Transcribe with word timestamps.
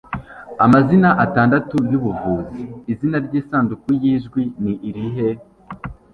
Amazina 0.65 1.09
atandatu 1.25 1.75
yubuvuzi 1.91 2.61
Izina 2.91 3.17
ryisanduku 3.25 3.87
yijwi 4.01 4.41
ni 4.63 4.73
irihe? 4.89 5.29